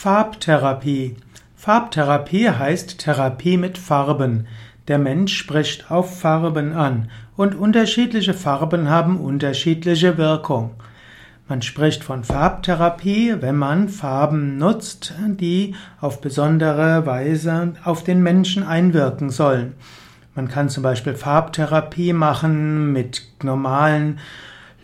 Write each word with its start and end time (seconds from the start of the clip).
Farbtherapie. 0.00 1.16
Farbtherapie 1.56 2.50
heißt 2.50 3.00
Therapie 3.00 3.56
mit 3.56 3.78
Farben. 3.78 4.46
Der 4.86 4.96
Mensch 4.96 5.36
spricht 5.36 5.90
auf 5.90 6.20
Farben 6.20 6.72
an 6.72 7.10
und 7.36 7.56
unterschiedliche 7.56 8.32
Farben 8.32 8.88
haben 8.88 9.18
unterschiedliche 9.18 10.16
Wirkung. 10.16 10.76
Man 11.48 11.62
spricht 11.62 12.04
von 12.04 12.22
Farbtherapie, 12.22 13.38
wenn 13.40 13.56
man 13.56 13.88
Farben 13.88 14.56
nutzt, 14.56 15.14
die 15.26 15.74
auf 16.00 16.20
besondere 16.20 17.04
Weise 17.04 17.72
auf 17.82 18.04
den 18.04 18.22
Menschen 18.22 18.62
einwirken 18.62 19.30
sollen. 19.30 19.74
Man 20.36 20.46
kann 20.46 20.68
zum 20.68 20.84
Beispiel 20.84 21.16
Farbtherapie 21.16 22.12
machen 22.12 22.92
mit 22.92 23.26
normalen 23.42 24.20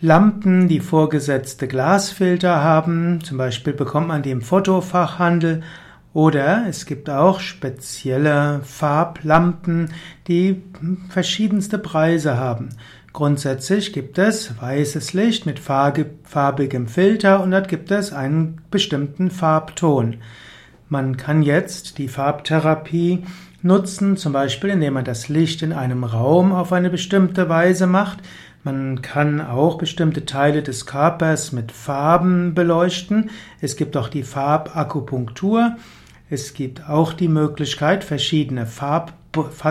Lampen, 0.01 0.67
die 0.67 0.81
vorgesetzte 0.81 1.67
Glasfilter 1.67 2.61
haben, 2.61 3.21
zum 3.23 3.37
Beispiel 3.37 3.73
bekommt 3.73 4.09
man 4.09 4.23
die 4.23 4.31
im 4.31 4.41
Fotofachhandel, 4.41 5.63
oder 6.13 6.65
es 6.69 6.85
gibt 6.85 7.09
auch 7.09 7.41
spezielle 7.41 8.61
Farblampen, 8.63 9.89
die 10.29 10.61
verschiedenste 11.09 11.77
Preise 11.77 12.37
haben. 12.37 12.69
Grundsätzlich 13.11 13.91
gibt 13.91 14.17
es 14.17 14.61
weißes 14.61 15.13
Licht 15.13 15.45
mit 15.45 15.59
farbigem 15.59 16.87
Filter 16.87 17.41
und 17.41 17.51
dort 17.51 17.67
gibt 17.67 17.91
es 17.91 18.13
einen 18.13 18.61
bestimmten 18.71 19.29
Farbton. 19.29 20.17
Man 20.87 21.17
kann 21.17 21.41
jetzt 21.43 21.97
die 21.97 22.07
Farbtherapie 22.07 23.23
nutzen, 23.61 24.15
zum 24.15 24.31
Beispiel 24.33 24.69
indem 24.69 24.93
man 24.93 25.05
das 25.05 25.27
Licht 25.27 25.63
in 25.63 25.73
einem 25.73 26.03
Raum 26.03 26.53
auf 26.53 26.71
eine 26.71 26.89
bestimmte 26.89 27.49
Weise 27.49 27.87
macht. 27.87 28.19
Man 28.65 29.03
kann 29.03 29.41
auch 29.41 29.77
bestimmte 29.77 30.25
Teile 30.25 30.63
des 30.63 30.87
Körpers 30.87 31.51
mit 31.51 31.71
Farben 31.71 32.55
beleuchten. 32.55 33.29
Es 33.61 33.75
gibt 33.75 33.95
auch 33.95 34.09
die 34.09 34.23
Farbakupunktur. 34.23 35.75
Es 36.31 36.55
gibt 36.55 36.89
auch 36.89 37.13
die 37.13 37.27
Möglichkeit, 37.27 38.03
verschiedene 38.03 38.65
Farb 38.65 39.13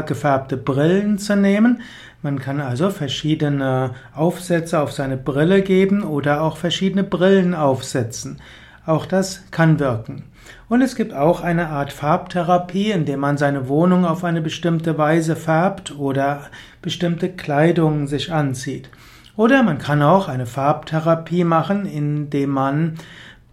gefärbte 0.07 0.57
Brillen 0.57 1.19
zu 1.19 1.35
nehmen. 1.35 1.83
Man 2.23 2.39
kann 2.39 2.61
also 2.61 2.91
verschiedene 2.91 3.97
Aufsätze 4.15 4.79
auf 4.79 4.93
seine 4.93 5.17
Brille 5.17 5.63
geben 5.63 6.05
oder 6.05 6.43
auch 6.43 6.57
verschiedene 6.57 7.03
Brillen 7.03 7.53
aufsetzen. 7.53 8.39
Auch 8.87 9.07
das 9.07 9.43
kann 9.51 9.79
wirken. 9.79 10.25
Und 10.69 10.83
es 10.83 10.95
gibt 10.95 11.15
auch 11.15 11.41
eine 11.41 11.69
Art 11.69 11.93
Farbtherapie, 11.93 12.91
indem 12.91 13.21
man 13.21 13.39
seine 13.39 13.69
Wohnung 13.69 14.05
auf 14.05 14.25
eine 14.25 14.43
bestimmte 14.43 14.99
Weise 14.99 15.37
färbt 15.37 15.97
oder 15.99 16.43
bestimmte 16.83 17.31
Kleidung 17.31 18.07
sich 18.07 18.33
anzieht. 18.33 18.91
Oder 19.37 19.63
man 19.63 19.79
kann 19.79 20.03
auch 20.03 20.29
eine 20.29 20.47
Farbtherapie 20.47 21.45
machen, 21.45 21.87
indem 21.87 22.51
man 22.51 22.95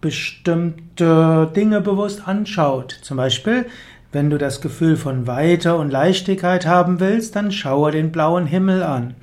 bestimmte 0.00 1.50
Dinge 1.56 1.80
bewusst 1.80 2.28
anschaut. 2.28 2.92
Zum 3.02 3.16
Beispiel, 3.16 3.66
wenn 4.12 4.28
du 4.28 4.36
das 4.36 4.60
Gefühl 4.60 4.96
von 4.96 5.26
Weite 5.26 5.76
und 5.76 5.90
Leichtigkeit 5.90 6.66
haben 6.66 7.00
willst, 7.00 7.34
dann 7.36 7.50
schaue 7.50 7.90
den 7.90 8.12
blauen 8.12 8.46
Himmel 8.46 8.82
an. 8.82 9.14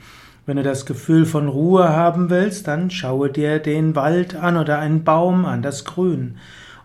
Wenn 0.50 0.58
du 0.58 0.64
das 0.64 0.88
Gefühl 0.88 1.28
von 1.28 1.47
Ruhe 1.47 1.89
haben 1.89 2.31
willst, 2.31 2.67
dann 2.67 2.89
schaue 2.89 3.30
dir 3.30 3.59
den 3.59 3.95
Wald 3.95 4.36
an 4.36 4.58
oder 4.58 4.80
einen 4.80 5.03
Baum 5.03 5.45
an, 5.45 5.61
das 5.61 5.86
Grün. 5.86 6.38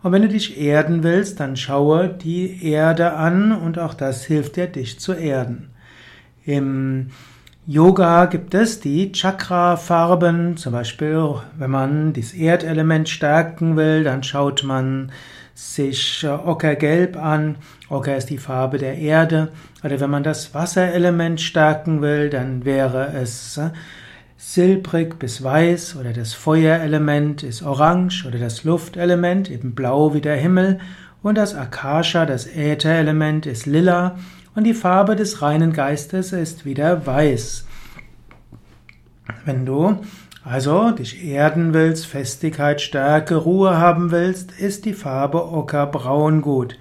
Und 0.03 0.13
wenn 0.13 0.21
du 0.21 0.29
dich 0.29 0.61
erden 0.61 1.03
willst, 1.03 1.41
dann 1.41 1.57
schaue 1.57 2.09
die 2.09 2.63
Erde 2.63 3.15
an 3.15 3.53
und 3.53 3.79
auch 3.79 3.95
das 3.95 4.23
hilft 4.27 4.57
dir, 4.57 4.67
dich 4.67 5.01
zu 5.01 5.15
erden. 5.15 5.71
Im 6.45 7.07
Yoga 7.67 8.27
gibt 8.27 8.53
es 8.53 8.81
die 8.81 9.13
Chakra-Farben, 9.13 10.59
zum 10.59 10.75
Beispiel, 10.75 11.37
wenn 11.57 11.71
man 11.71 12.13
das 12.13 12.35
Erdelement 12.35 13.09
stärken 13.09 13.79
will, 13.79 14.05
dann 14.05 14.23
schaut 14.23 14.63
man 14.63 15.11
sich 15.55 16.25
äh, 16.25 16.29
Ockergelb 16.29 17.17
an. 17.17 17.57
Ocker 17.89 18.17
ist 18.17 18.31
die 18.31 18.39
Farbe 18.39 18.79
der 18.79 18.99
Erde. 18.99 19.53
Oder 19.83 20.01
wenn 20.01 20.11
man 20.11 20.23
das 20.23 20.55
Wasserelement 20.55 21.41
stärken 21.41 22.03
will, 22.03 22.29
dann 22.31 22.65
wäre 22.65 23.13
es 23.15 23.57
äh, 23.57 23.71
silbrig 24.37 25.19
bis 25.19 25.43
weiß 25.43 25.97
oder 25.97 26.13
das 26.13 26.35
Feuerelement 26.35 27.43
ist 27.43 27.63
orange 27.63 28.27
oder 28.27 28.39
das 28.39 28.63
Luftelement 28.65 29.51
eben 29.51 29.75
blau 29.75 30.13
wie 30.13 30.21
der 30.21 30.37
Himmel 30.37 30.81
und 31.23 31.39
das 31.39 31.55
Akasha, 31.55 32.27
das 32.27 32.47
Ätherelement 32.47 33.47
ist 33.47 33.65
lila 33.65 34.19
und 34.55 34.65
die 34.65 34.75
Farbe 34.75 35.17
des 35.17 35.41
reinen 35.41 35.73
Geistes 35.73 36.33
ist 36.33 36.67
wieder 36.67 37.07
weiß. 37.07 37.65
Wenn 39.47 39.65
du 39.65 39.99
also 40.45 40.91
dich 40.91 41.25
erden 41.25 41.73
willst, 41.73 42.07
Festigkeit, 42.07 42.81
Stärke, 42.81 43.37
Ruhe 43.37 43.79
haben 43.79 44.11
willst, 44.11 44.53
ist 44.53 44.85
die 44.85 44.93
Farbe 44.93 45.51
Ockerbraun 45.51 46.43
gut. 46.43 46.77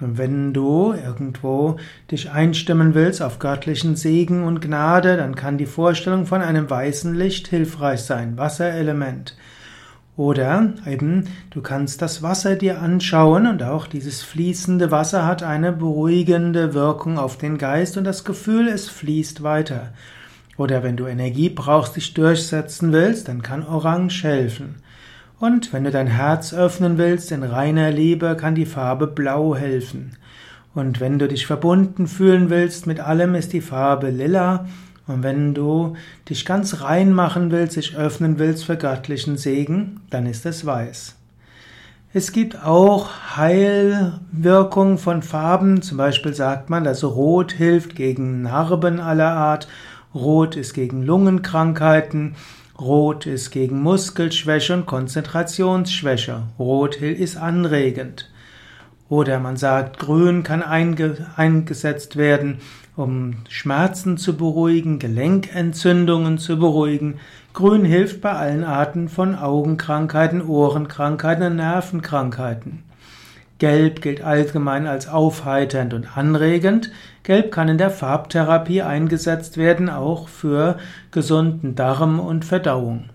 Und 0.00 0.18
wenn 0.18 0.52
du 0.52 0.92
irgendwo 0.92 1.76
dich 2.10 2.30
einstimmen 2.30 2.94
willst 2.94 3.20
auf 3.22 3.38
göttlichen 3.38 3.96
Segen 3.96 4.44
und 4.44 4.60
Gnade, 4.60 5.16
dann 5.16 5.34
kann 5.34 5.58
die 5.58 5.66
Vorstellung 5.66 6.26
von 6.26 6.42
einem 6.42 6.70
weißen 6.70 7.14
Licht 7.14 7.48
hilfreich 7.48 8.02
sein, 8.02 8.36
Wasserelement. 8.36 9.36
Oder 10.16 10.74
eben, 10.86 11.28
du 11.50 11.62
kannst 11.62 12.02
das 12.02 12.22
Wasser 12.22 12.56
dir 12.56 12.82
anschauen 12.82 13.46
und 13.46 13.62
auch 13.62 13.86
dieses 13.86 14.22
fließende 14.22 14.90
Wasser 14.90 15.24
hat 15.24 15.42
eine 15.42 15.72
beruhigende 15.72 16.74
Wirkung 16.74 17.18
auf 17.18 17.38
den 17.38 17.56
Geist 17.56 17.96
und 17.96 18.04
das 18.04 18.24
Gefühl, 18.24 18.68
es 18.68 18.88
fließt 18.88 19.42
weiter. 19.42 19.92
Oder 20.58 20.82
wenn 20.82 20.96
du 20.96 21.06
Energie 21.06 21.48
brauchst, 21.48 21.96
dich 21.96 22.12
durchsetzen 22.12 22.92
willst, 22.92 23.28
dann 23.28 23.42
kann 23.42 23.66
Orange 23.66 24.24
helfen. 24.24 24.74
Und 25.38 25.72
wenn 25.72 25.84
du 25.84 25.90
dein 25.90 26.08
Herz 26.08 26.52
öffnen 26.52 26.98
willst 26.98 27.30
in 27.30 27.44
reiner 27.44 27.92
Liebe, 27.92 28.36
kann 28.36 28.56
die 28.56 28.66
Farbe 28.66 29.06
Blau 29.06 29.54
helfen. 29.54 30.16
Und 30.74 31.00
wenn 31.00 31.18
du 31.18 31.28
dich 31.28 31.46
verbunden 31.46 32.08
fühlen 32.08 32.50
willst 32.50 32.86
mit 32.86 33.00
allem, 33.00 33.36
ist 33.36 33.52
die 33.52 33.60
Farbe 33.60 34.10
Lila. 34.10 34.66
Und 35.06 35.22
wenn 35.22 35.54
du 35.54 35.94
dich 36.28 36.44
ganz 36.44 36.82
rein 36.82 37.12
machen 37.12 37.50
willst, 37.52 37.76
dich 37.76 37.96
öffnen 37.96 38.38
willst 38.38 38.64
für 38.64 38.76
göttlichen 38.76 39.38
Segen, 39.38 40.00
dann 40.10 40.26
ist 40.26 40.44
es 40.44 40.66
Weiß. 40.66 41.14
Es 42.12 42.32
gibt 42.32 42.64
auch 42.64 43.36
Heilwirkung 43.36 44.98
von 44.98 45.22
Farben. 45.22 45.82
Zum 45.82 45.98
Beispiel 45.98 46.34
sagt 46.34 46.68
man, 46.68 46.82
dass 46.82 47.04
Rot 47.04 47.52
hilft 47.52 47.94
gegen 47.94 48.42
Narben 48.42 48.98
aller 48.98 49.30
Art. 49.30 49.68
Rot 50.14 50.56
ist 50.56 50.72
gegen 50.72 51.02
Lungenkrankheiten. 51.02 52.34
Rot 52.80 53.26
ist 53.26 53.50
gegen 53.50 53.82
Muskelschwäche 53.82 54.74
und 54.74 54.86
Konzentrationsschwäche. 54.86 56.44
Rot 56.58 56.96
ist 56.96 57.36
anregend. 57.36 58.30
Oder 59.08 59.38
man 59.38 59.56
sagt, 59.56 59.98
Grün 59.98 60.42
kann 60.42 60.62
einge 60.62 61.26
eingesetzt 61.36 62.16
werden, 62.16 62.58
um 62.96 63.36
Schmerzen 63.48 64.18
zu 64.18 64.36
beruhigen, 64.36 64.98
Gelenkentzündungen 64.98 66.38
zu 66.38 66.58
beruhigen. 66.58 67.20
Grün 67.52 67.84
hilft 67.84 68.20
bei 68.20 68.32
allen 68.32 68.64
Arten 68.64 69.08
von 69.08 69.34
Augenkrankheiten, 69.34 70.42
Ohrenkrankheiten 70.42 71.44
und 71.44 71.56
Nervenkrankheiten. 71.56 72.87
Gelb 73.58 74.02
gilt 74.02 74.22
allgemein 74.22 74.86
als 74.86 75.08
aufheiternd 75.08 75.92
und 75.92 76.16
anregend. 76.16 76.92
Gelb 77.24 77.50
kann 77.50 77.68
in 77.68 77.78
der 77.78 77.90
Farbtherapie 77.90 78.82
eingesetzt 78.82 79.56
werden, 79.56 79.90
auch 79.90 80.28
für 80.28 80.78
gesunden 81.10 81.74
Darm 81.74 82.20
und 82.20 82.44
Verdauung. 82.44 83.10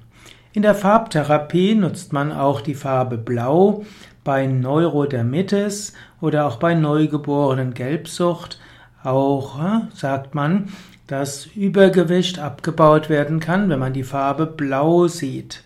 In 0.51 0.61
der 0.61 0.75
Farbtherapie 0.75 1.75
nutzt 1.75 2.13
man 2.13 2.31
auch 2.31 2.61
die 2.61 2.75
Farbe 2.75 3.17
Blau 3.17 3.85
bei 4.23 4.45
Neurodermitis 4.45 5.93
oder 6.21 6.45
auch 6.45 6.57
bei 6.57 6.75
neugeborenen 6.75 7.73
Gelbsucht. 7.73 8.59
Auch 9.03 9.59
äh, 9.59 9.79
sagt 9.93 10.35
man, 10.35 10.69
dass 11.07 11.47
Übergewicht 11.47 12.39
abgebaut 12.39 13.09
werden 13.09 13.39
kann, 13.39 13.69
wenn 13.69 13.79
man 13.79 13.93
die 13.93 14.03
Farbe 14.03 14.45
Blau 14.45 15.07
sieht. 15.07 15.63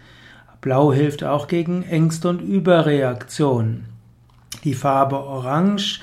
Blau 0.62 0.94
hilft 0.94 1.24
auch 1.24 1.48
gegen 1.48 1.84
Ängste 1.84 2.30
und 2.30 2.42
Überreaktionen. 2.42 3.97
Die 4.68 4.74
Farbe 4.74 5.16
Orange 5.16 6.02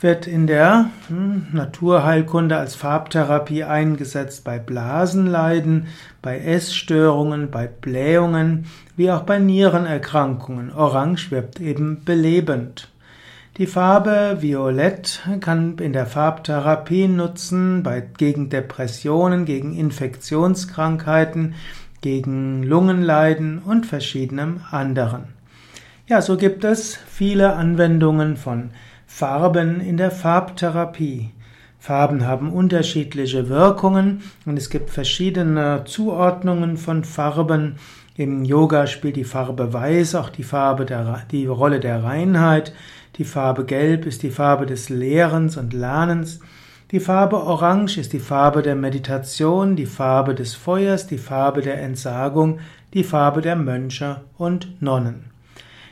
wird 0.00 0.26
in 0.26 0.46
der 0.46 0.88
hm, 1.08 1.48
Naturheilkunde 1.52 2.56
als 2.56 2.74
Farbtherapie 2.74 3.64
eingesetzt 3.64 4.44
bei 4.44 4.58
Blasenleiden, 4.58 5.88
bei 6.22 6.38
Essstörungen, 6.38 7.50
bei 7.50 7.66
Blähungen, 7.66 8.64
wie 8.96 9.10
auch 9.10 9.24
bei 9.24 9.38
Nierenerkrankungen. 9.38 10.72
Orange 10.72 11.30
wirkt 11.30 11.60
eben 11.60 12.02
belebend. 12.06 12.88
Die 13.58 13.66
Farbe 13.66 14.38
Violett 14.40 15.20
kann 15.40 15.76
in 15.76 15.92
der 15.92 16.06
Farbtherapie 16.06 17.08
nutzen 17.08 17.82
bei, 17.82 18.00
gegen 18.00 18.48
Depressionen, 18.48 19.44
gegen 19.44 19.76
Infektionskrankheiten, 19.76 21.56
gegen 22.00 22.62
Lungenleiden 22.62 23.58
und 23.58 23.84
verschiedenem 23.84 24.62
anderen. 24.70 25.37
Ja, 26.08 26.22
so 26.22 26.38
gibt 26.38 26.64
es 26.64 26.96
viele 26.96 27.52
Anwendungen 27.52 28.38
von 28.38 28.70
Farben 29.06 29.78
in 29.82 29.98
der 29.98 30.10
Farbtherapie. 30.10 31.32
Farben 31.78 32.26
haben 32.26 32.50
unterschiedliche 32.50 33.50
Wirkungen 33.50 34.22
und 34.46 34.56
es 34.56 34.70
gibt 34.70 34.88
verschiedene 34.88 35.82
Zuordnungen 35.84 36.78
von 36.78 37.04
Farben. 37.04 37.76
Im 38.16 38.46
Yoga 38.46 38.86
spielt 38.86 39.16
die 39.16 39.24
Farbe 39.24 39.74
Weiß 39.74 40.14
auch 40.14 40.30
die 40.30 40.44
Farbe 40.44 40.86
der, 40.86 41.24
die 41.30 41.44
Rolle 41.44 41.78
der 41.78 42.02
Reinheit. 42.02 42.72
Die 43.16 43.24
Farbe 43.24 43.66
Gelb 43.66 44.06
ist 44.06 44.22
die 44.22 44.30
Farbe 44.30 44.64
des 44.64 44.88
Lehrens 44.88 45.58
und 45.58 45.74
Lernens. 45.74 46.40
Die 46.90 47.00
Farbe 47.00 47.36
Orange 47.36 47.98
ist 47.98 48.14
die 48.14 48.18
Farbe 48.18 48.62
der 48.62 48.76
Meditation, 48.76 49.76
die 49.76 49.84
Farbe 49.84 50.34
des 50.34 50.54
Feuers, 50.54 51.06
die 51.06 51.18
Farbe 51.18 51.60
der 51.60 51.82
Entsagung, 51.82 52.60
die 52.94 53.04
Farbe 53.04 53.42
der 53.42 53.56
Mönche 53.56 54.22
und 54.38 54.80
Nonnen. 54.80 55.37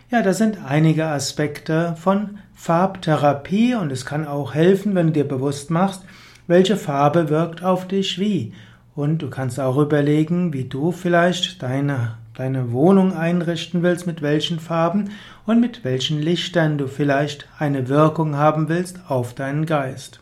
Ja, 0.09 0.23
das 0.23 0.39
sind 0.39 0.59
einige 0.65 1.07
Aspekte 1.07 1.97
von 1.99 2.39
Farbtherapie 2.55 3.75
und 3.75 3.91
es 3.91 4.07
kann 4.07 4.25
auch 4.25 4.55
helfen, 4.55 4.95
wenn 4.95 5.09
du 5.09 5.13
dir 5.13 5.27
bewusst 5.27 5.69
machst, 5.69 6.05
welche 6.47 6.77
Farbe 6.77 7.29
wirkt 7.29 7.65
auf 7.65 7.89
dich 7.89 8.21
wie. 8.21 8.53
Und 8.95 9.19
du 9.19 9.31
kannst 9.31 9.59
auch 9.59 9.79
überlegen, 9.79 10.53
wie 10.53 10.63
du 10.63 10.93
vielleicht 10.93 11.61
deine, 11.61 12.19
deine 12.35 12.71
Wohnung 12.71 13.17
einrichten 13.17 13.83
willst, 13.83 14.07
mit 14.07 14.23
welchen 14.23 14.61
Farben 14.61 15.11
und 15.45 15.61
mit 15.61 15.83
welchen 15.83 16.23
Lichtern 16.23 16.79
du 16.79 16.87
vielleicht 16.87 17.49
eine 17.59 17.89
Wirkung 17.89 18.37
haben 18.37 18.69
willst 18.69 19.01
auf 19.09 19.35
deinen 19.35 19.67
Geist. 19.67 20.21